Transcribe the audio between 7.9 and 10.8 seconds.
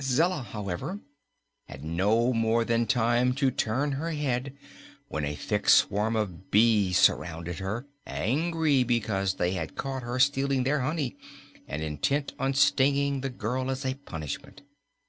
angry because they had caught her stealing